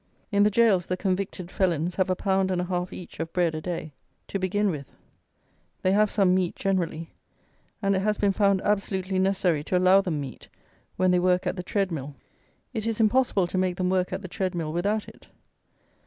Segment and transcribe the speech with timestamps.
[0.31, 3.53] In the gaols the convicted felons have a pound and a half each of bread
[3.53, 3.93] a day
[4.29, 4.91] to begin with:
[5.83, 7.11] they have some meat generally,
[7.83, 10.49] and it has been found absolutely necessary to allow them meat
[10.97, 12.15] when they work at the tread mill.
[12.73, 15.27] It is impossible to make them work at the tread mill without it.